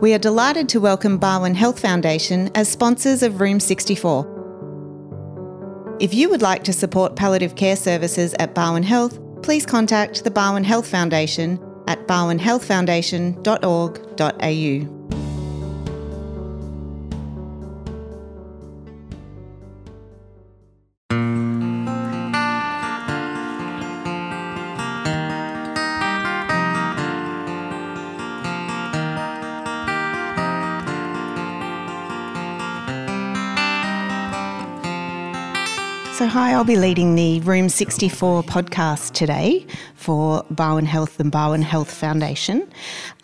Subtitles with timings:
[0.00, 5.98] We are delighted to welcome Barwon Health Foundation as sponsors of Room 64.
[6.00, 10.30] If you would like to support palliative care services at Barwon Health, please contact the
[10.30, 14.99] Barwon Health Foundation at barwonhealthfoundation.org.au.
[36.60, 42.70] I'll be leading the Room 64 podcast today for Barwon Health and Barwon Health Foundation.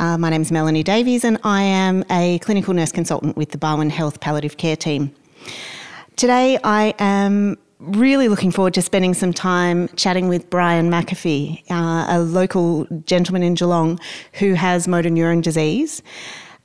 [0.00, 3.58] Uh, my name is Melanie Davies, and I am a clinical nurse consultant with the
[3.58, 5.14] Barwon Health Palliative Care team.
[6.16, 12.06] Today, I am really looking forward to spending some time chatting with Brian McAfee, uh,
[12.08, 14.00] a local gentleman in Geelong
[14.32, 16.02] who has motor neuron disease.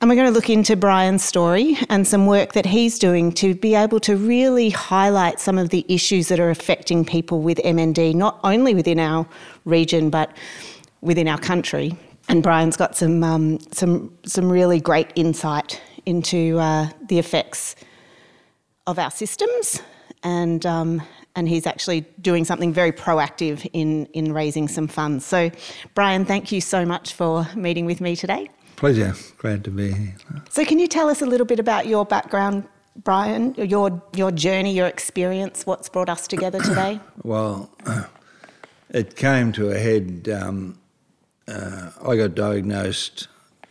[0.02, 3.54] And we're going to look into Brian's story and some work that he's doing to
[3.54, 8.16] be able to really highlight some of the issues that are affecting people with MND,
[8.16, 9.28] not only within our
[9.64, 10.36] region, but
[11.02, 11.96] within our country.
[12.28, 17.76] And Brian's got some, um, some, some really great insight into uh, the effects
[18.88, 19.82] of our systems.
[20.24, 21.00] And, um,
[21.36, 25.24] and he's actually doing something very proactive in, in raising some funds.
[25.24, 25.52] So,
[25.94, 28.48] Brian, thank you so much for meeting with me today.
[28.82, 29.14] Pleasure.
[29.38, 30.16] Glad to be here.
[30.50, 32.66] So, can you tell us a little bit about your background,
[32.96, 33.54] Brian?
[33.54, 35.64] Your your journey, your experience.
[35.64, 36.98] What's brought us together today?
[37.22, 37.70] well,
[38.90, 40.28] it came to a head.
[40.28, 40.80] Um,
[41.46, 43.28] uh, I got diagnosed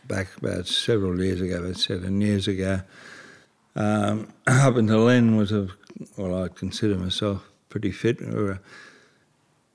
[0.08, 2.80] back about several years ago, about seven years ago.
[3.76, 5.68] Um, up until then, was a
[6.16, 8.18] well, I'd consider myself pretty fit.
[8.18, 8.60] We were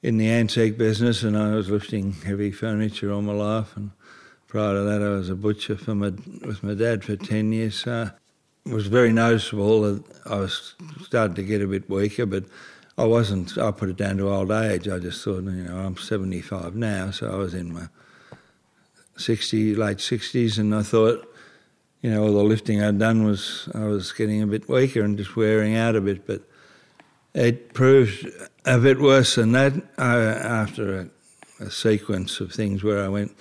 [0.02, 3.92] in the antique business, and I was lifting heavy furniture all my life, and
[4.48, 6.12] Prior to that, I was a butcher for my,
[6.46, 7.82] with my dad for 10 years.
[7.82, 8.10] So
[8.66, 10.74] it was very noticeable that I was
[11.04, 12.46] starting to get a bit weaker, but
[12.98, 14.88] I wasn't, I put it down to old age.
[14.88, 17.90] I just thought, you know, I'm 75 now, so I was in my
[19.18, 21.28] 60, late 60s, and I thought,
[22.02, 25.18] you know, all the lifting I'd done was, I was getting a bit weaker and
[25.18, 26.42] just wearing out a bit, but
[27.34, 28.28] it proved
[28.66, 31.12] a bit worse than that uh, after
[31.60, 33.36] a, a sequence of things where I went,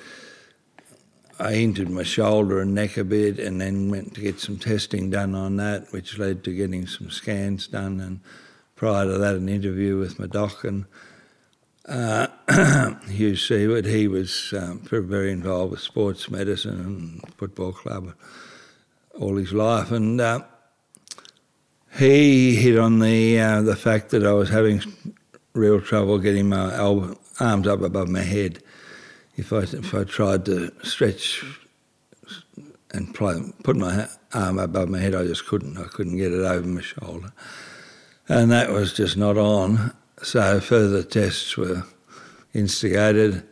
[1.38, 5.10] I injured my shoulder and neck a bit, and then went to get some testing
[5.10, 8.00] done on that, which led to getting some scans done.
[8.00, 8.20] And
[8.74, 10.86] prior to that, an interview with my doc and
[11.86, 12.28] uh,
[13.08, 13.84] Hugh Seward.
[13.84, 18.14] He was um, very involved with sports medicine and football club
[19.18, 20.41] all his life, and uh,
[21.98, 24.82] he hit on the uh, the fact that I was having
[25.54, 28.62] real trouble getting my elbow, arms up above my head
[29.36, 31.44] if I if I tried to stretch
[32.92, 35.76] and play, put my arm above my head, I just couldn't.
[35.76, 37.32] I couldn't get it over my shoulder,
[38.28, 39.92] and that was just not on.
[40.22, 41.84] So further tests were
[42.54, 43.42] instigated,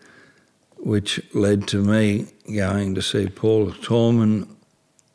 [0.78, 4.49] which led to me going to see Paul Talman,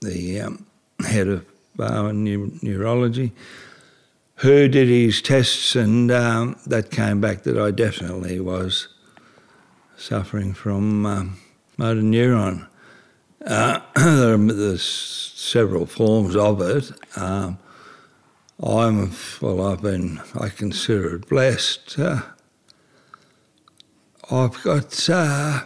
[0.01, 0.67] the um,
[1.05, 2.23] head of Barwon
[2.61, 3.33] Neurology,
[4.35, 8.89] who did his tests, and um, that came back that I definitely was
[9.99, 11.37] suffering from um,
[11.77, 12.67] motor neuron.
[13.45, 16.91] Uh, there are, there's several forms of it.
[17.17, 17.57] Um,
[18.61, 19.11] I'm
[19.41, 19.67] well.
[19.67, 20.21] I've been.
[20.39, 21.97] I consider it blessed.
[21.97, 22.21] Uh,
[24.29, 25.09] I've got.
[25.09, 25.61] Uh,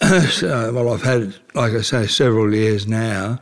[0.30, 3.40] so, well, I've had, like I say, several years now.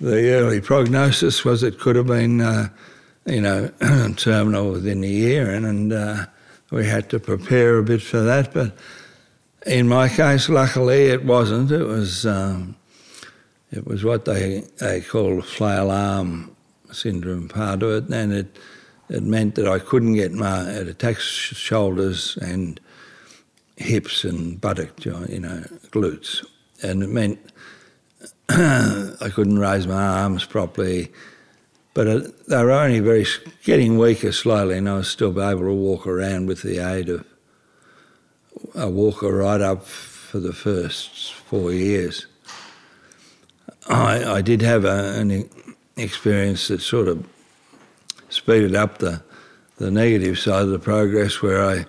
[0.00, 2.68] The early prognosis was it could have been, uh,
[3.26, 3.68] you know,
[4.16, 6.26] terminal within a year, and, and uh,
[6.70, 8.52] we had to prepare a bit for that.
[8.52, 8.76] But
[9.66, 11.70] in my case, luckily, it wasn't.
[11.70, 12.76] It was um,
[13.70, 16.54] it was what they they call flail arm
[16.92, 18.58] syndrome part of it, and it
[19.08, 22.80] it meant that I couldn't get my it attacks shoulders and
[23.76, 26.44] hips and buttock joint, you know, glutes,
[26.82, 27.38] and it meant
[28.48, 31.12] I couldn't raise my arms properly.
[31.92, 33.26] But it, they were only very
[33.64, 37.26] getting weaker slowly, and I was still able to walk around with the aid of
[38.74, 42.26] a walker right up for the first four years.
[43.88, 45.48] I, I did have a, an
[45.96, 47.26] experience that sort of
[48.28, 49.22] speeded up the,
[49.78, 51.86] the negative side of the progress where I,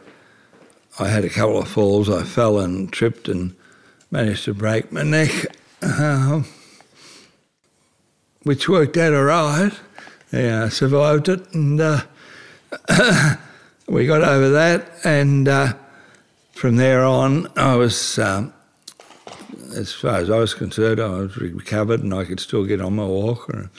[0.98, 2.09] I had a couple of falls.
[2.09, 3.56] I fell and tripped and
[4.09, 5.31] managed to break my neck,
[5.81, 6.42] uh,
[8.44, 9.74] which worked out all right.
[10.31, 12.01] Yeah, I survived it and uh,
[13.88, 15.74] we got over that and uh,
[16.54, 18.54] from there on, I was um,
[19.75, 22.95] as far as I was concerned, I was recovered and I could still get on
[22.95, 23.69] my walker and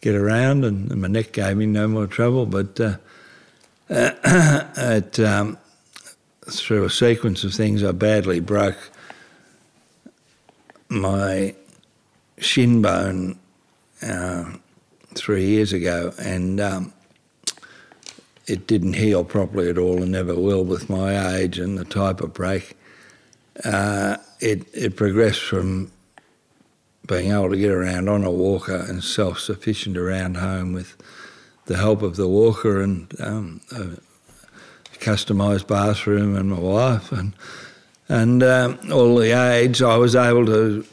[0.00, 2.46] get around, and, and my neck gave me no more trouble.
[2.46, 2.96] But uh,
[3.90, 5.58] it, um,
[6.46, 8.90] through a sequence of things, I badly broke
[10.88, 11.54] my
[12.38, 13.38] shin bone
[14.02, 14.52] uh,
[15.20, 16.92] three years ago, and um,
[18.46, 22.20] it didn't heal properly at all, and never will with my age and the type
[22.20, 22.76] of break.
[23.64, 25.90] Uh, it it progressed from
[27.06, 30.96] being able to get around on a walker and self sufficient around home with
[31.66, 33.98] the help of the walker and um, a
[34.98, 37.34] customised bathroom and my wife and
[38.08, 40.86] and um, all the aids, I was able to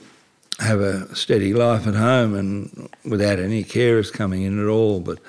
[0.59, 4.99] have a steady life at home and without any carers coming in at all.
[4.99, 5.19] But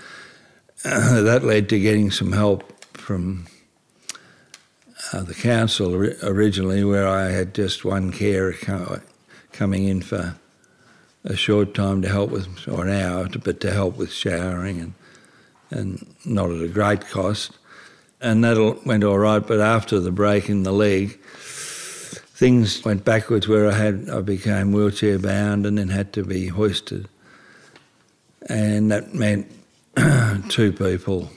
[0.85, 3.47] uh, that led to getting some help from
[5.13, 8.55] uh, the council originally, where I had just one carer
[9.53, 10.37] coming in for
[11.25, 14.95] a short time to help with, or an hour, but to help with showering and
[15.71, 17.59] and not at a great cost.
[18.21, 21.19] And that went all right, but after the break in the leg,
[22.37, 26.49] things went backwards where I had I became wheelchair bound and then had to be
[26.49, 27.09] hoisted,
[28.49, 29.51] and that meant
[30.51, 31.31] two people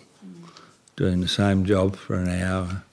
[0.98, 2.84] doing the same job for an hour.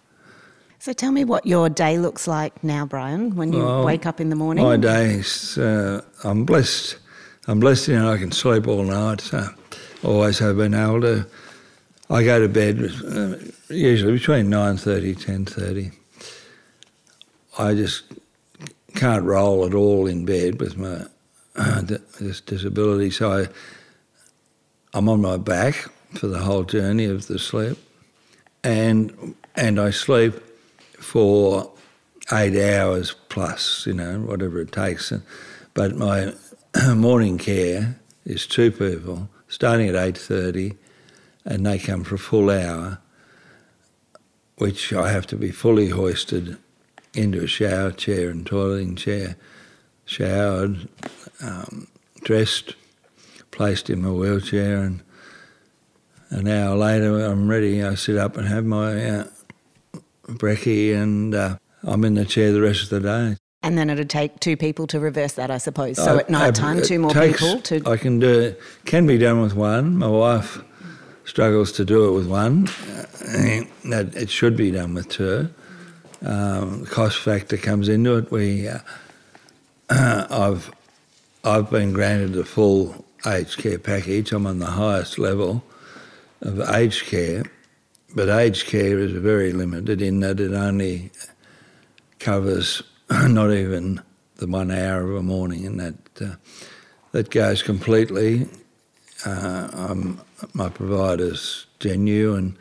[0.79, 4.20] So tell me what your day looks like now, Brian, when you well, wake up
[4.20, 4.64] in the morning.
[4.64, 6.99] My days, uh, I'm blessed.
[7.49, 9.20] I'm blessed in I can sleep all night.
[9.20, 9.49] So
[10.05, 11.26] always have been able to.
[12.09, 13.35] I go to bed uh,
[13.69, 15.93] usually between 9.30 10.30
[17.58, 18.05] I just
[18.94, 21.06] can't roll at all in bed with my
[22.20, 23.11] this disability.
[23.11, 23.49] So I,
[24.93, 27.79] I'm on my back for the whole journey of the sleep,
[28.62, 30.35] and and I sleep
[30.99, 31.70] for
[32.32, 35.12] eight hours plus, you know, whatever it takes.
[35.73, 36.35] But my
[36.94, 40.75] morning care is two people starting at eight thirty,
[41.47, 42.99] and they come for a full hour,
[44.56, 46.59] which I have to be fully hoisted
[47.16, 49.36] into a shower chair and toileting chair,
[50.04, 50.88] showered,
[51.42, 51.88] um,
[52.22, 52.74] dressed,
[53.50, 55.02] placed in my wheelchair, and
[56.30, 57.82] an hour later I'm ready.
[57.82, 59.24] I sit up and have my uh,
[60.26, 63.36] brekkie, and uh, I'm in the chair the rest of the day.
[63.62, 65.96] And then it'd take two people to reverse that, I suppose.
[65.96, 67.82] So at night time, two more takes, people to.
[67.90, 68.60] I can do it.
[68.84, 69.96] Can be done with one.
[69.96, 70.62] My wife
[71.24, 72.68] struggles to do it with one.
[72.68, 75.50] Uh, it should be done with two
[76.24, 78.30] um, cost factor comes into it.
[78.30, 78.78] We, uh,
[79.90, 80.70] I've,
[81.44, 84.32] I've been granted the full aged care package.
[84.32, 85.62] I'm on the highest level
[86.40, 87.44] of aged care,
[88.14, 91.10] but aged care is very limited in that it only
[92.18, 94.00] covers not even
[94.36, 96.34] the one hour of a morning, and that uh,
[97.12, 98.46] that goes completely.
[99.24, 99.94] Uh,
[100.52, 102.56] my provider's genuine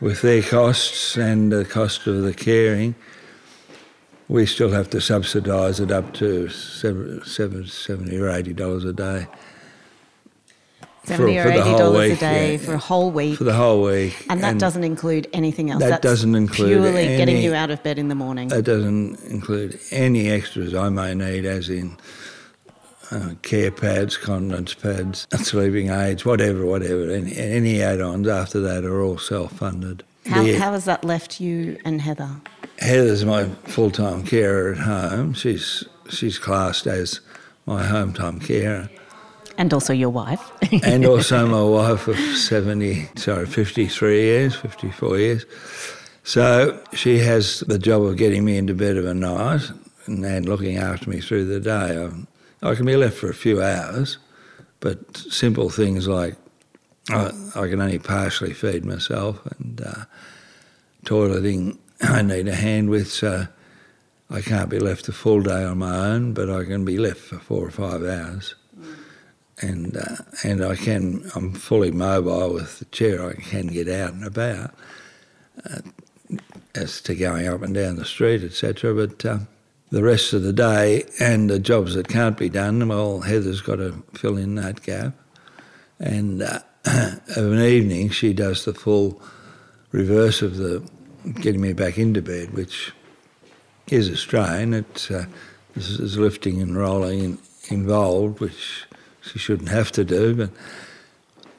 [0.00, 2.94] with their costs and the cost of the caring,
[4.28, 8.92] we still have to subsidise it up to seven, seven, 70 or eighty dollars a
[8.92, 9.26] day.
[11.04, 13.38] Seventy for, or eighty dollars a day yeah, for a whole week.
[13.38, 15.80] For the whole week, and that and doesn't include anything else.
[15.80, 18.48] That That's doesn't include purely any, getting you out of bed in the morning.
[18.48, 21.96] That doesn't include any extras I may need, as in
[23.10, 27.10] uh, care pads, continence pads, sleeping aids, whatever, whatever.
[27.10, 30.02] Any, any add-ons after that are all self-funded.
[30.26, 32.30] How, how has that left you and Heather?
[32.78, 35.34] Heather's my full-time carer at home.
[35.34, 37.20] She's she's classed as
[37.64, 38.90] my home-time carer.
[39.58, 40.52] And also your wife.
[40.84, 45.46] and also my wife of 70, sorry, 53 years, 54 years.
[46.24, 49.62] So she has the job of getting me into bed of a night
[50.06, 52.04] and, and looking after me through the day.
[52.04, 52.26] I'm,
[52.62, 54.18] I can be left for a few hours,
[54.80, 56.36] but simple things like
[57.10, 60.04] I, I can only partially feed myself and uh,
[61.04, 63.46] toileting I need a hand with, so
[64.28, 67.20] I can't be left a full day on my own, but I can be left
[67.20, 68.54] for four or five hours.
[69.62, 73.26] And uh, and I can I'm fully mobile with the chair.
[73.26, 74.74] I can get out and about
[75.64, 75.80] uh,
[76.74, 78.92] as to going up and down the street, etc.
[78.94, 79.38] But uh,
[79.90, 83.76] the rest of the day and the jobs that can't be done, well, Heather's got
[83.76, 85.14] to fill in that gap.
[85.98, 89.20] And uh, of an evening, she does the full
[89.92, 90.88] reverse of the
[91.40, 92.92] getting me back into bed, which
[93.88, 94.74] is a strain.
[94.74, 95.26] It's uh,
[95.74, 97.38] there's lifting and rolling in,
[97.68, 98.86] involved, which
[99.20, 100.34] she shouldn't have to do.
[100.34, 100.50] But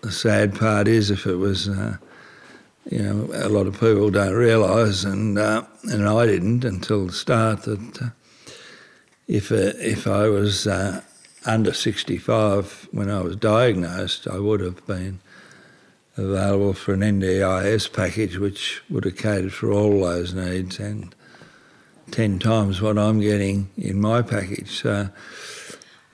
[0.01, 1.97] the sad part is, if it was uh,
[2.89, 7.13] you know, a lot of people don't realise, and uh, and I didn't until the
[7.13, 8.09] start that uh,
[9.27, 11.01] if uh, if I was uh,
[11.45, 15.19] under 65 when I was diagnosed, I would have been
[16.17, 21.13] available for an NDIS package, which would have catered for all those needs and
[22.11, 24.81] 10 times what I'm getting in my package.
[24.81, 25.09] So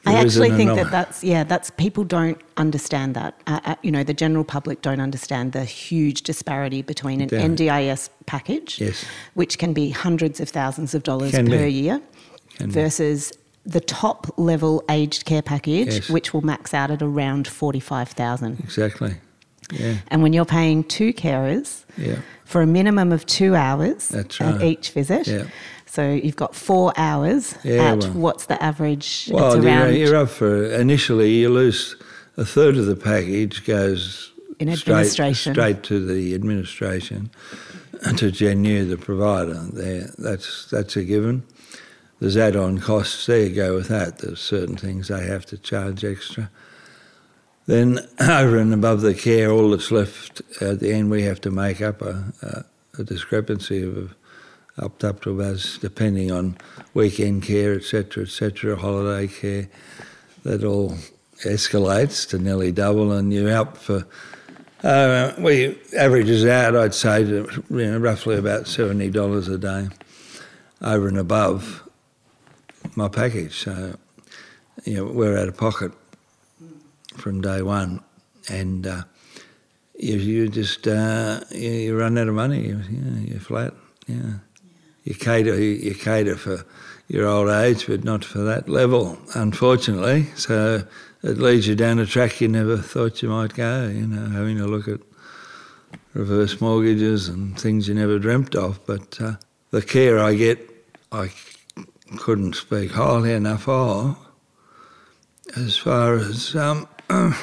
[0.06, 4.04] I actually think that that's yeah that's people don't understand that uh, uh, you know
[4.04, 7.56] the general public don't understand the huge disparity between an Damn.
[7.56, 9.06] NDIS package, yes.
[9.34, 11.74] which can be hundreds of thousands of dollars can per be.
[11.74, 12.02] year,
[12.58, 13.34] can versus
[13.66, 16.10] the top level aged care package, yes.
[16.10, 18.60] which will max out at around forty five thousand.
[18.60, 19.16] Exactly.
[19.72, 19.98] Yeah.
[20.10, 22.18] And when you're paying two carers yeah.
[22.44, 24.42] for a minimum of two hours right.
[24.42, 25.28] at each visit.
[25.28, 25.46] Yeah
[25.94, 29.30] so you've got four hours yeah, at well, what's the average?
[29.32, 31.96] Well, you're, you're, up for initially you lose
[32.36, 37.30] a third of the package goes in administration straight, straight to the administration
[38.18, 39.54] to Genu, the provider.
[39.72, 41.44] There, that's that's a given.
[42.24, 43.26] There's add-on costs.
[43.26, 44.20] There you go with that.
[44.20, 46.50] There's certain things they have to charge extra.
[47.66, 51.52] Then over and above the care, all that's left at the end, we have to
[51.52, 54.16] make up a, a, a discrepancy of
[54.78, 56.58] up up to about depending on
[56.94, 59.68] weekend care, etc., etc., holiday care.
[60.44, 60.96] That all
[61.44, 64.08] escalates to nearly double, and you're up for.
[64.82, 69.90] Uh, we averages out, I'd say, to you know, roughly about seventy dollars a day,
[70.82, 71.83] over and above
[72.96, 73.58] my package.
[73.60, 73.96] So,
[74.86, 75.92] you know, we're out of pocket
[77.16, 78.04] from day one,
[78.50, 79.04] and uh,
[79.98, 82.68] you, you just uh, you, you, run out of money.
[82.68, 82.82] You,
[83.28, 83.74] you're flat.
[84.08, 84.34] Yeah
[85.04, 86.66] you cater you cater for
[87.08, 90.28] your old age, but not for that level, unfortunately.
[90.36, 90.88] So
[91.22, 93.88] it leads you down a track you never thought you might go.
[93.88, 95.02] You know, having a look at
[96.14, 98.80] reverse mortgages and things you never dreamt of.
[98.86, 99.34] But uh,
[99.72, 100.60] the care I get,
[101.12, 101.32] I
[102.18, 104.18] couldn't speak highly enough of.
[105.56, 106.88] As far as um,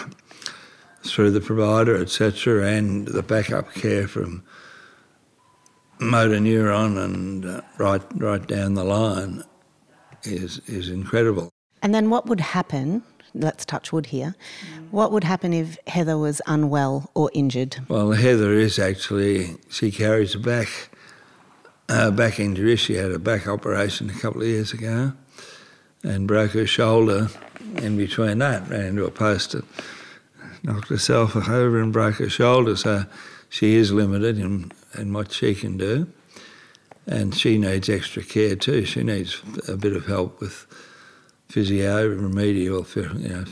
[1.05, 4.43] through the provider, etc., and the backup care from
[6.01, 9.43] motor neuron and uh, right right down the line
[10.23, 11.51] is is incredible.
[11.83, 13.03] And then what would happen?
[13.33, 14.35] Let's touch wood here.
[14.91, 17.77] What would happen if Heather was unwell or injured?
[17.89, 20.90] Well, Heather is actually she carries a back
[21.91, 22.77] uh, back injury.
[22.77, 25.13] She had a back operation a couple of years ago
[26.03, 27.29] and broke her shoulder.
[27.77, 29.65] In between that, ran into a post and
[30.63, 32.77] knocked herself over and broke her shoulder.
[32.77, 33.05] So
[33.49, 36.07] she is limited in and what she can do.
[37.07, 38.85] And she needs extra care too.
[38.85, 40.67] She needs a bit of help with
[41.49, 43.45] physio, remedial, you know,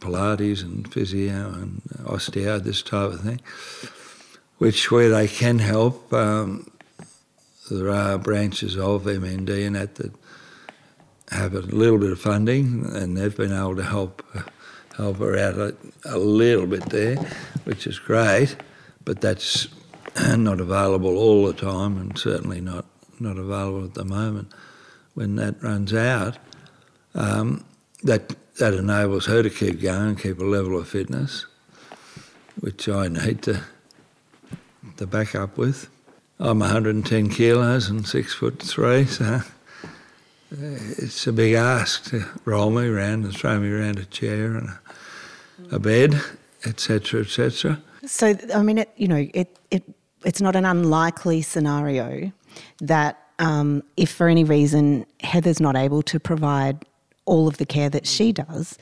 [0.00, 3.40] Pilates and physio and osteo, this type of thing.
[4.58, 6.71] Which, where they can help, um,
[7.78, 10.12] there are branches of MND and that that
[11.30, 14.22] have a little bit of funding, and they've been able to help
[14.96, 15.74] help her out a,
[16.04, 17.16] a little bit there,
[17.64, 18.56] which is great.
[19.04, 19.68] But that's
[20.36, 22.84] not available all the time, and certainly not
[23.18, 24.52] not available at the moment.
[25.14, 26.38] When that runs out,
[27.14, 27.64] um,
[28.02, 31.46] that that enables her to keep going, keep a level of fitness,
[32.60, 33.62] which I need to
[34.98, 35.88] to back up with.
[36.42, 39.40] I'm 110 kilos and six foot three, so uh,
[40.50, 44.70] it's a big ask to roll me around and throw me around a chair and
[44.70, 46.20] a, a bed,
[46.66, 47.80] etc., etc.
[48.04, 49.84] So, I mean, it, you know, it, it
[50.24, 52.32] it's not an unlikely scenario
[52.80, 56.84] that um, if for any reason Heather's not able to provide
[57.24, 58.78] all of the care that she does,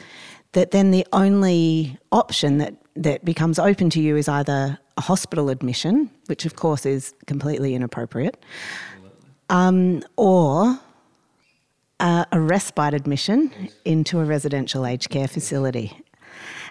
[0.52, 5.48] that then the only option that, that becomes open to you is either a hospital
[5.48, 8.36] admission, which of course is completely inappropriate,
[9.48, 10.78] um, or
[12.00, 15.96] a, a respite admission into a residential aged care facility.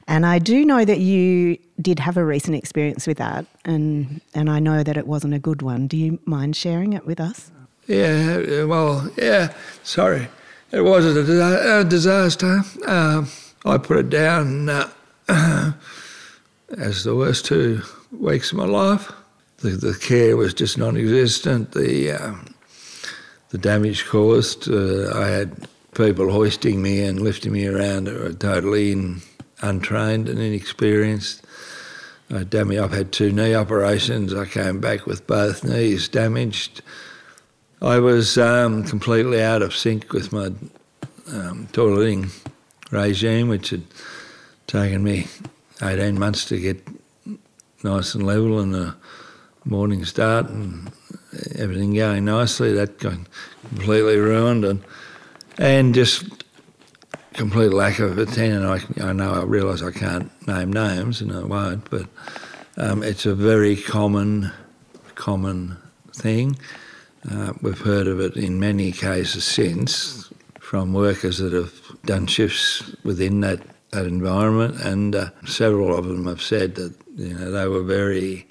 [0.07, 4.49] And I do know that you did have a recent experience with that, and and
[4.49, 5.85] I know that it wasn't a good one.
[5.85, 7.51] Do you mind sharing it with us?
[7.85, 9.53] Yeah, well, yeah.
[9.83, 10.27] Sorry,
[10.71, 12.61] it was a, disaster.
[12.87, 13.25] Uh,
[13.69, 14.89] I put it down uh,
[16.77, 19.11] as the worst two weeks of my life.
[19.57, 21.73] The, the care was just non-existent.
[21.73, 22.35] The uh,
[23.49, 24.69] the damage caused.
[24.69, 28.05] Uh, I had people hoisting me and lifting me around
[28.39, 29.21] totally in
[29.61, 31.45] untrained and inexperienced.
[32.31, 34.33] Uh, dummy, I've had two knee operations.
[34.33, 36.81] I came back with both knees damaged.
[37.81, 40.47] I was um, completely out of sync with my
[41.31, 42.31] um, toileting
[42.91, 43.83] regime, which had
[44.67, 45.27] taken me
[45.81, 46.87] 18 months to get
[47.83, 48.95] nice and level and a
[49.65, 50.91] morning start and
[51.55, 52.73] everything going nicely.
[52.73, 53.17] That got
[53.69, 54.65] completely ruined.
[54.65, 54.83] And
[55.59, 56.23] and just
[57.33, 58.65] complete lack of attention.
[58.65, 62.07] I, I know I realise I can't name names, and I won't, but
[62.77, 64.51] um, it's a very common,
[65.15, 65.77] common
[66.13, 66.57] thing.
[67.29, 72.81] Uh, we've heard of it in many cases since from workers that have done shifts
[73.03, 73.61] within that,
[73.91, 78.47] that environment, and uh, several of them have said that you know they were very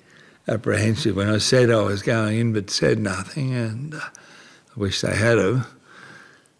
[0.46, 5.00] apprehensive when I said I was going in, but said nothing, and uh, I wish
[5.00, 5.66] they had have.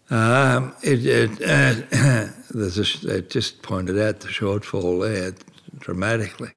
[0.09, 5.33] Um, it, it, uh, there's a, just pointed out the shortfall there
[5.77, 6.51] dramatically.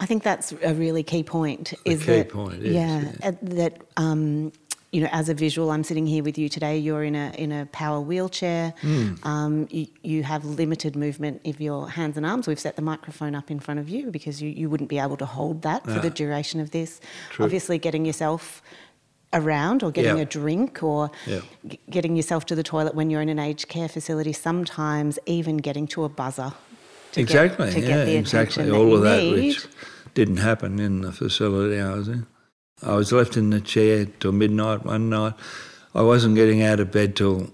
[0.00, 1.72] I think that's a really key point.
[1.84, 3.28] The is key that, point is, yeah, yeah.
[3.28, 4.50] uh, that um,
[4.94, 6.78] you know, as a visual, I'm sitting here with you today.
[6.78, 8.72] You're in a in a power wheelchair.
[8.80, 9.14] Hmm.
[9.24, 12.46] Um, you, you have limited movement of your hands and arms.
[12.46, 15.16] We've set the microphone up in front of you because you, you wouldn't be able
[15.16, 17.00] to hold that for the duration of this.
[17.30, 17.44] True.
[17.44, 18.62] Obviously, getting yourself
[19.32, 20.22] around or getting Yeah.
[20.22, 21.40] a drink or Yeah.
[21.66, 24.32] g- getting yourself to the toilet when you're in an aged care facility.
[24.32, 26.52] Sometimes even getting to a buzzer.
[27.12, 28.70] To exactly, Get, to yeah, get the exactly.
[28.70, 29.34] All of that need.
[29.48, 29.66] which
[30.14, 32.26] didn't happen in the facility I was in.
[32.82, 35.34] I was left in the chair till midnight one night.
[35.94, 37.50] I wasn't getting out of bed till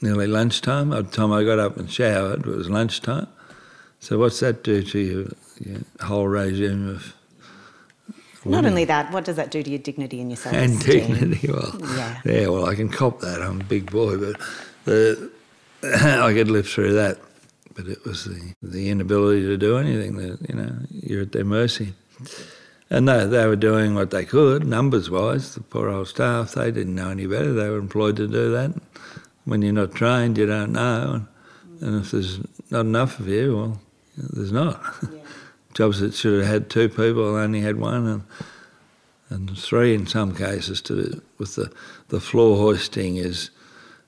[0.00, 0.90] nearly lunchtime.
[0.90, 3.26] By the time I got up and showered, it was lunchtime.
[4.00, 5.26] So what's that do to your,
[5.58, 7.14] your whole regime of
[8.44, 11.48] Not only that, what does that do to your dignity and your self and dignity?
[11.50, 11.74] Well,
[12.24, 12.46] Yeah.
[12.48, 13.42] well, I can cop that.
[13.42, 14.40] I'm a big boy, but
[14.84, 15.30] the,
[15.82, 17.18] I could live through that.
[17.74, 20.16] But it was the, the inability to do anything.
[20.16, 21.94] That you know, you're at their mercy.
[22.90, 25.54] And they, they were doing what they could, numbers wise.
[25.54, 27.52] The poor old staff, they didn't know any better.
[27.52, 28.74] They were employed to do that.
[29.44, 31.26] When you're not trained, you don't know.
[31.80, 32.40] And, and if there's
[32.70, 33.80] not enough of you, well,
[34.16, 34.82] there's not.
[35.74, 38.22] Jobs that should have had two people only had one, and
[39.30, 40.80] and three in some cases.
[40.82, 41.70] To with the,
[42.08, 43.50] the floor hoisting is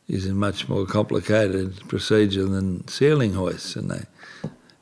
[0.09, 4.05] is a much more complicated procedure than ceiling hoists, and they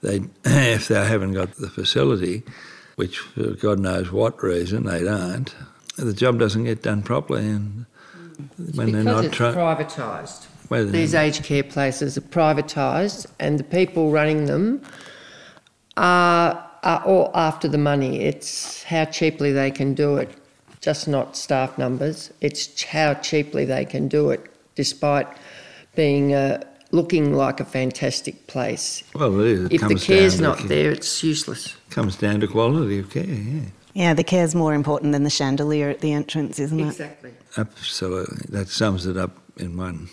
[0.00, 2.42] they if they haven't got the facility,
[2.98, 5.54] which for God knows what reason they don't,
[5.96, 7.87] the job doesn't get done properly, and
[8.74, 10.46] when they're not it's privatised.
[10.68, 14.82] These aged care places are privatised, and the people running them
[15.96, 18.22] are, are all after the money.
[18.22, 20.30] It's how cheaply they can do it,
[20.80, 22.32] just not staff numbers.
[22.40, 25.28] It's how cheaply they can do it, despite
[25.94, 29.04] being uh, looking like a fantastic place.
[29.14, 29.64] well, it is.
[29.66, 31.76] It If the care's not to, there, it's useless.
[31.98, 33.24] Comes down to quality of care.
[33.24, 33.61] Yeah.
[33.92, 36.87] Yeah, the care's more important than the chandelier at the entrance, isn't it?
[36.87, 37.32] Exactly.
[37.56, 38.46] Absolutely.
[38.50, 40.08] That sums it up in one.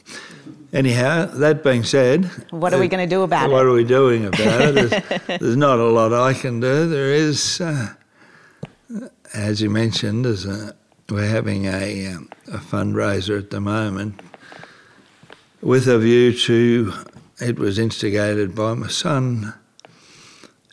[0.74, 3.54] Anyhow, that being said, What are we uh, gonna do about what it?
[3.54, 4.74] What are we doing about it?
[4.74, 6.90] There's, there's not a lot I can do.
[6.90, 7.94] There is, uh,
[9.36, 10.76] as you mentioned, there's a,
[11.12, 14.20] we're having a, um, a fundraiser at the moment
[15.62, 16.94] with a view to,
[17.40, 19.54] it was instigated by my son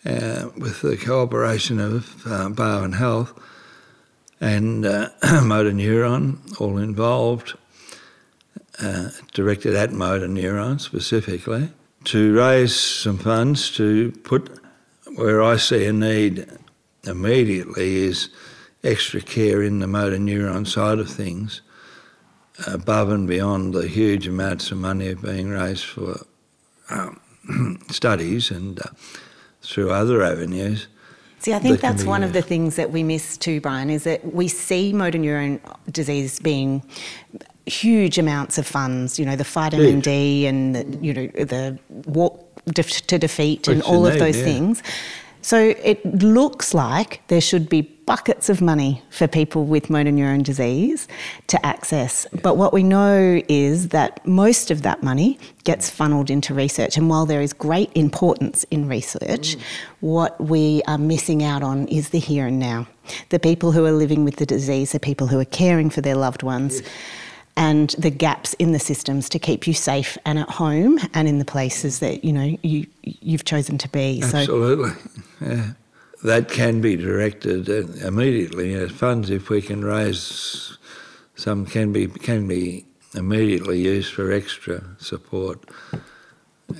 [0.04, 3.38] uh, with the cooperation of uh, Barwon Health
[4.40, 5.08] and uh,
[5.44, 7.56] motor neuron, all involved,
[8.80, 11.70] uh, directed at motor neuron specifically,
[12.04, 14.58] to raise some funds to put
[15.14, 16.48] where I see a need
[17.04, 18.30] immediately is
[18.82, 21.60] extra care in the motor neuron side of things,
[22.66, 26.26] above and beyond the huge amounts of money being raised for
[26.90, 27.20] um,
[27.90, 28.90] studies and uh,
[29.62, 30.88] through other avenues.
[31.38, 34.04] See, I think that that's one of the things that we miss too, Brian, is
[34.04, 36.82] that we see motor neuron disease being
[37.66, 40.04] huge amounts of funds, you know, the vitamin Huge.
[40.04, 44.20] D and, the, you know, the walk to defeat and Which you all of need,
[44.20, 44.44] those yeah.
[44.44, 44.82] things.
[45.42, 50.42] So it looks like there should be buckets of money for people with motor neuron
[50.42, 51.08] disease
[51.46, 52.26] to access.
[52.42, 56.98] But what we know is that most of that money gets funneled into research.
[56.98, 59.56] And while there is great importance in research,
[60.00, 62.86] what we are missing out on is the here and now.
[63.30, 66.16] The people who are living with the disease, the people who are caring for their
[66.16, 66.82] loved ones.
[67.56, 71.38] And the gaps in the systems to keep you safe and at home and in
[71.38, 74.22] the places that you know you you've chosen to be.
[74.22, 74.92] So Absolutely,
[75.42, 75.72] yeah.
[76.24, 80.78] That can be directed immediately as funds if we can raise
[81.34, 85.64] some can be can be immediately used for extra support,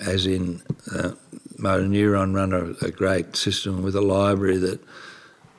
[0.00, 0.62] as in
[0.94, 1.12] uh,
[1.58, 4.80] Motor Neuron run a, a great system with a library that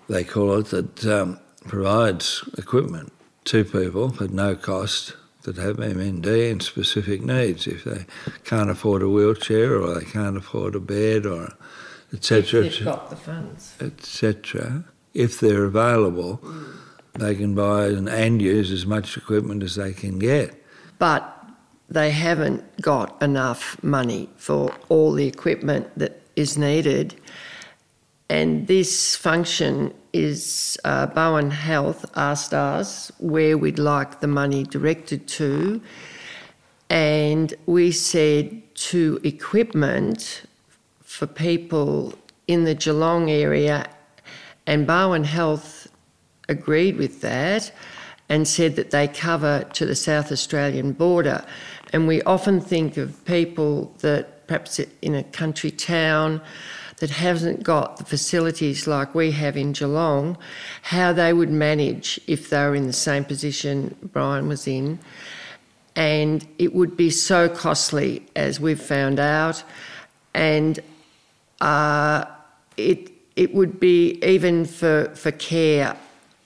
[0.08, 3.12] they call it that um, provides equipment
[3.46, 7.68] to people at no cost that have MND and specific needs.
[7.68, 8.06] If they
[8.46, 11.54] can't afford a wheelchair or they can't afford a bed or
[12.14, 12.62] etc.
[12.62, 13.76] They've got the funds.
[13.82, 14.86] etc.
[15.14, 16.42] If they're available,
[17.14, 20.64] they can buy and, and use as much equipment as they can get.
[21.00, 21.30] But
[21.90, 27.16] they haven't got enough money for all the equipment that is needed.
[28.30, 35.28] And this function is uh, Barwon Health asked us where we'd like the money directed
[35.28, 35.82] to.
[36.90, 40.44] And we said to equipment
[41.24, 42.14] for people
[42.48, 43.90] in the Geelong area,
[44.68, 45.88] and Barwon Health
[46.50, 47.72] agreed with that
[48.28, 51.46] and said that they cover to the South Australian border.
[51.94, 56.42] And we often think of people that perhaps in a country town
[56.98, 60.38] that hasn't got the facilities like we have in Geelong,
[60.82, 65.00] how they would manage if they were in the same position Brian was in.
[65.96, 69.64] And it would be so costly, as we've found out.
[70.34, 70.82] And
[71.64, 72.26] uh,
[72.76, 75.96] it, it would be even for, for care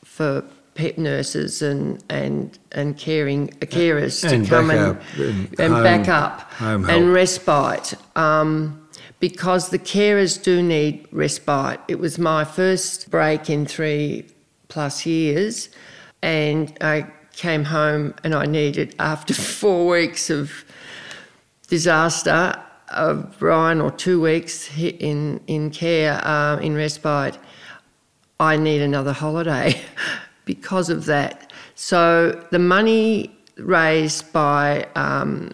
[0.05, 0.43] for
[0.75, 6.07] pet nurses and and and caring carers and to come and, and and home- back
[6.07, 8.87] up and respite um,
[9.19, 11.79] because the carers do need respite.
[11.87, 14.25] It was my first break in three
[14.67, 15.69] plus years,
[16.21, 20.63] and I came home and I needed after four weeks of
[21.69, 22.55] disaster
[22.89, 27.37] of Brian or two weeks in in care uh, in respite.
[28.39, 29.81] I need another holiday
[30.45, 31.51] because of that.
[31.75, 35.53] So the money raised by um,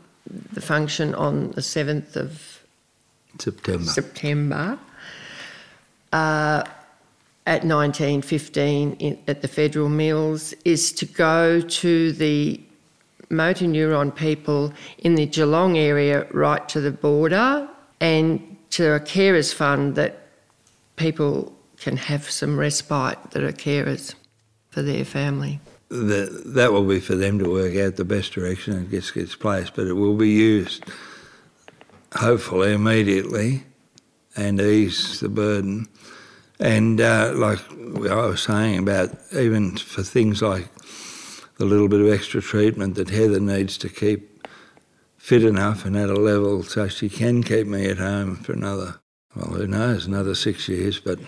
[0.52, 2.62] the function on the 7th of
[3.39, 3.86] September.
[3.86, 4.80] September
[6.12, 6.63] uh,
[7.46, 12.62] at 1915 at the Federal Mills is to go to the
[13.34, 17.67] motor neuron people in the Geelong area right to the border
[18.00, 20.28] and to a carers fund that
[20.96, 24.15] people can have some respite that are carers
[24.69, 25.60] for their family.
[25.89, 29.36] the, that will be for them to work out the best direction it gets gets
[29.36, 30.84] placed, but it will be used
[32.15, 33.63] hopefully immediately
[34.36, 35.88] and ease the burden.
[36.60, 37.60] And uh, like
[38.10, 40.67] I was saying about even for things like
[41.57, 44.47] the little bit of extra treatment that Heather needs to keep
[45.17, 48.99] fit enough and at a level so she can keep me at home for another,
[49.35, 51.19] well, who knows, another six years, but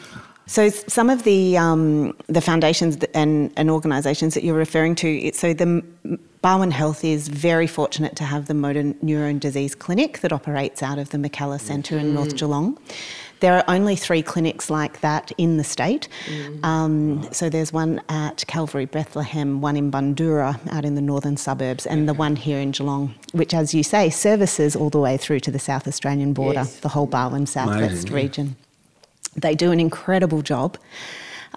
[0.47, 5.53] So some of the um, the foundations and, and organisations that you're referring to, so
[5.53, 5.83] the
[6.43, 10.99] Barwon Health is very fortunate to have the motor neurone disease clinic that operates out
[10.99, 12.77] of the McKellar Centre in North Geelong.
[13.41, 16.07] There are only three clinics like that in the state.
[16.63, 21.85] Um, so there's one at Calvary Bethlehem, one in Bundoora out in the northern suburbs,
[21.85, 25.41] and the one here in Geelong, which, as you say, services all the way through
[25.41, 26.79] to the South Australian border, Yes.
[26.79, 28.15] the whole Barwon Southwest yeah.
[28.15, 28.55] region.
[29.35, 30.77] They do an incredible job.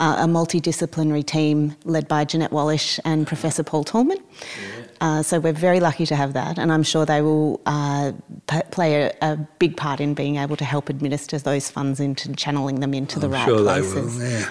[0.01, 4.19] Uh, a multidisciplinary team led by Jeanette Wallish and Professor Paul Talman.
[5.01, 8.13] Uh, so we're very lucky to have that, and I'm sure they will uh,
[8.49, 12.33] p- play a, a big part in being able to help administer those funds into
[12.35, 14.19] channeling them into the I'm right sure places.
[14.19, 14.49] they will, yeah.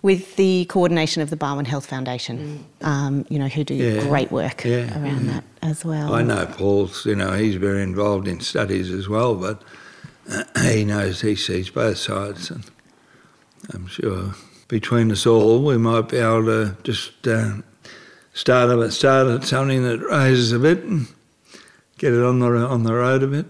[0.00, 4.30] With the coordination of the Barwon Health Foundation, um, you know, who do Yeah, great
[4.30, 5.32] work yeah, around yeah.
[5.32, 6.14] that as well.
[6.14, 9.60] I know Paul's, you know, he's very involved in studies as well, but
[10.30, 12.64] uh, he knows he sees both sides, and
[13.74, 14.34] I'm sure
[14.68, 17.54] between us all we might be able to just uh,
[18.38, 21.08] start a start at something that raises a bit and
[21.98, 23.46] get it on the on the road a bit.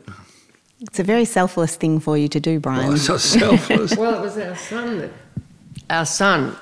[0.81, 2.87] It's a very selfless thing for you to do, Brian.
[2.87, 3.97] Well, it's not selfless.
[3.99, 5.11] Well, it was our son that.
[5.91, 6.57] Our son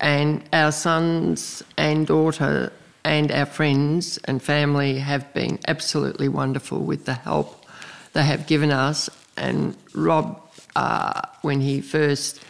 [0.00, 2.72] and our sons and daughter
[3.04, 7.66] and our friends and family have been absolutely wonderful with the help
[8.12, 9.10] they have given us.
[9.36, 10.40] And Rob,
[10.76, 12.42] uh, when he first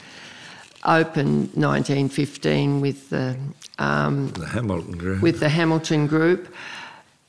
[0.84, 3.36] opened 1915 with the
[3.78, 5.22] um, the Hamilton group.
[5.22, 6.54] with the Hamilton Group,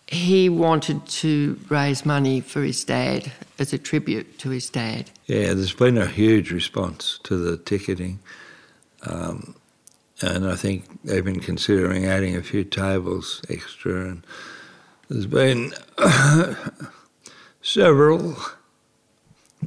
[0.07, 5.12] he wanted to raise money for his dad as a tribute to his dad.
[5.27, 8.19] Yeah, there's been a huge response to the ticketing.
[9.03, 9.55] Um,
[10.21, 14.09] and I think they've been considering adding a few tables extra.
[14.09, 14.25] And
[15.09, 15.73] there's been
[17.62, 18.35] several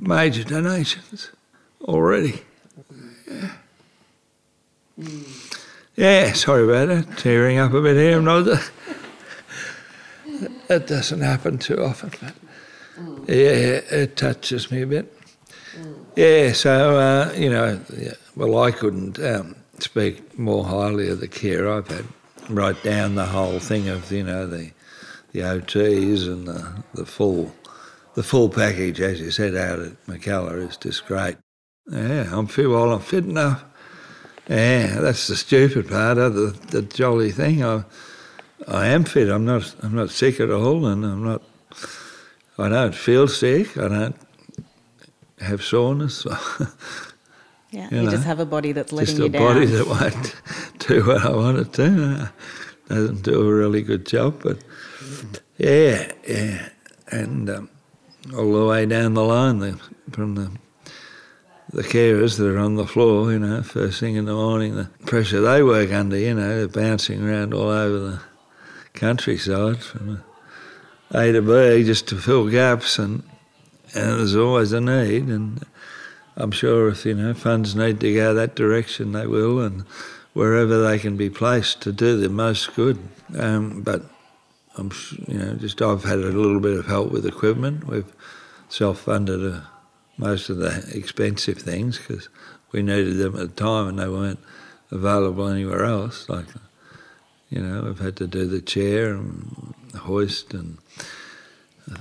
[0.01, 1.31] major donations
[1.83, 2.43] already.
[3.27, 3.51] Yeah.
[5.97, 7.19] Yeah, sorry about that.
[7.19, 8.21] Tearing up a bit here.
[8.21, 8.45] Not,
[10.69, 12.11] that doesn't happen too often.
[12.21, 15.13] But yeah, it touches me a bit.
[16.17, 21.29] Yeah, so, uh, you know, yeah, well, I couldn't um, speak more highly of the
[21.29, 22.05] care I've had.
[22.49, 24.73] Write down the whole thing of, you know, the
[25.33, 27.53] the OTs and the, the full
[28.15, 31.37] the full package, as you said, out at McKellar is just great.
[31.91, 33.65] Yeah, I'm fit, well, I'm fit enough.
[34.53, 37.65] Yeah, that's the stupid part of the, the jolly thing.
[37.65, 37.85] I,
[38.69, 39.31] I am fit.
[39.31, 39.75] I'm not.
[39.83, 41.43] I'm not sick at all, and I'm not.
[42.59, 43.79] I don't feel sick.
[43.79, 44.17] I don't
[45.41, 46.27] have soreness.
[47.75, 49.67] Yeah, you, You just have a body that's letting you down.
[49.67, 52.31] Just a body that won't do what I want it to.
[52.87, 54.59] Doesn't do a really good job, but
[55.57, 56.69] yeah, yeah,
[57.11, 57.71] and um,
[58.37, 60.51] all the way down the line, the, from the
[61.73, 64.91] the carers that are on the floor, you know, first thing in the morning, the
[65.07, 68.21] pressure they work under, you know, they're bouncing around all over the
[68.93, 70.23] countryside from
[71.13, 73.23] A to B just to fill gaps, and
[73.95, 75.65] and there's always a need, and
[76.37, 79.83] I'm sure if you know funds need to go that direction, they will, and
[80.35, 82.99] wherever they can be placed to do the most good.
[83.39, 84.03] Um, but
[84.77, 84.91] I'm,
[85.27, 87.87] you know, just I've had a little bit of help with equipment.
[87.87, 88.13] We've
[88.69, 89.61] self-funded uh
[90.17, 92.29] most of the expensive things because
[92.73, 94.39] we needed them at the time and they weren't
[94.91, 96.29] available anywhere else.
[96.29, 96.47] Like,
[97.51, 100.79] you know, we've had to do the chair and the hoist and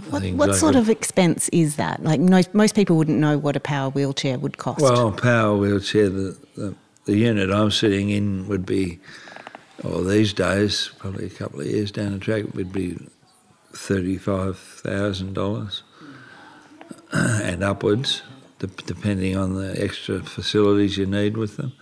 [0.09, 0.79] What, what like sort that.
[0.79, 2.03] of expense is that?
[2.03, 4.81] Like most, most people wouldn't know what a power wheelchair would cost.
[4.81, 8.99] Well, power wheelchair, the, the, the unit I'm sitting in would be,
[9.83, 12.97] or these days, probably a couple of years down the track, would be
[13.73, 15.81] $35,000
[17.43, 18.21] and upwards,
[18.85, 21.73] depending on the extra facilities you need with them.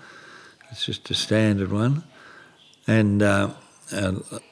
[0.71, 2.03] It's just a standard one.
[2.87, 3.51] And uh,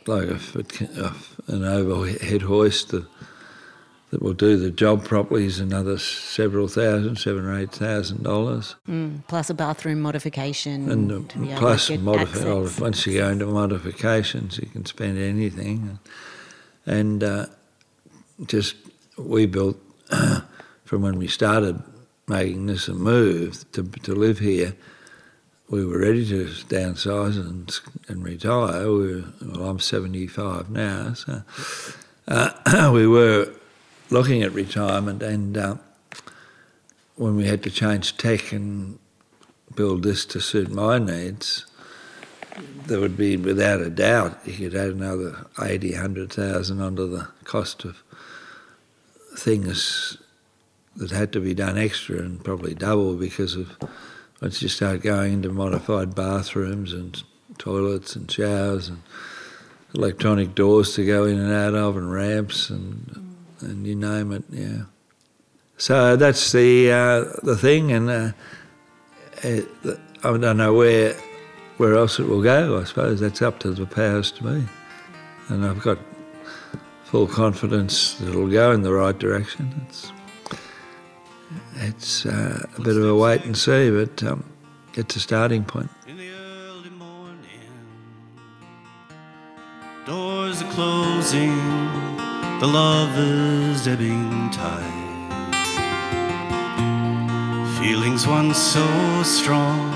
[0.06, 0.30] like
[0.68, 3.06] can- if an overhead hoist that,
[4.10, 8.76] that will do the job properly is another several thousand, seven or eight thousand dollars.
[8.88, 10.90] Mm, plus a bathroom modification.
[10.92, 12.80] And able plus, to get modifi- access.
[12.80, 16.00] once you go into modifications, you can spend anything.
[16.86, 17.46] And uh,
[18.46, 18.76] just
[19.18, 19.78] we built
[20.88, 21.84] from when we started
[22.30, 24.74] making this a move to to live here.
[25.70, 27.70] We were ready to downsize and
[28.08, 28.90] and retire.
[28.90, 31.44] We were, well, I'm 75 now, so
[32.30, 33.52] uh, we were
[34.10, 35.22] looking at retirement.
[35.22, 35.76] And uh,
[37.16, 38.98] when we had to change tech and
[39.76, 41.66] build this to suit my needs,
[42.86, 47.84] there would be, without a doubt, you could add another 80, 100,000 onto the cost
[47.84, 48.02] of
[49.38, 50.18] things
[50.98, 53.78] that had to be done extra and probably double because of
[54.42, 57.24] once you start going into modified bathrooms and
[57.58, 59.02] toilets and showers and
[59.96, 63.28] electronic doors to go in and out of and ramps and
[63.62, 64.84] and you name it, yeah.
[65.78, 68.32] So that's the uh, the thing, and uh,
[69.44, 69.68] it,
[70.24, 71.16] I don't know where
[71.78, 72.80] where else it will go.
[72.80, 74.68] I suppose that's up to the powers to be,
[75.50, 76.00] and I've got
[77.06, 79.86] full confidence that it'll go in the right direction.
[79.88, 80.12] It's
[81.76, 84.44] it's uh, a bit of a wait and see, but um,
[84.94, 85.90] it's a starting point.
[86.08, 87.62] in the early morning.
[90.06, 91.56] Doors are closing,
[92.60, 95.06] the lovers ebbing tide.
[97.80, 98.88] Feelings once so
[99.24, 99.92] strong,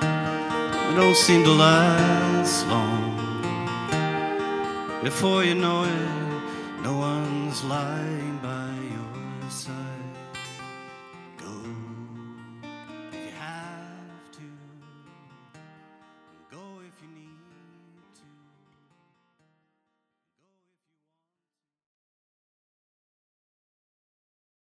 [0.00, 3.10] they don't seem to last long.
[5.02, 8.19] Before you know it, no one's lying